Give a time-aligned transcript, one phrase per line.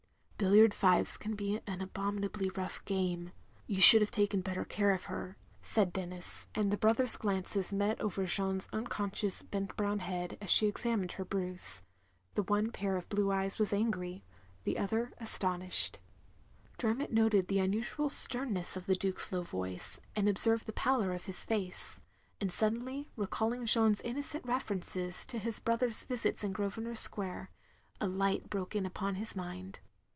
[0.41, 3.31] "Billiard fives can be an abominably rough game.
[3.67, 8.01] You shotdd have taken better care of her," said Denis, and the brothers' glances met
[8.01, 11.83] over Jeanne's unconscious bent brown head as she examined her bruise.
[12.33, 14.23] The one pair of blue eyes was angry;
[14.63, 15.99] the other astonished.
[16.79, 20.27] 28o THE LONELY LADY Dermot noted the tmustial sternness of the Duke's low voice, and
[20.27, 22.01] observed the pallor of his face;
[22.39, 27.51] and suddenly recalling Jeanne's innocent references to his brother's visits in Grosvenor Square—
[28.01, 29.77] a, light broke in upon his mind.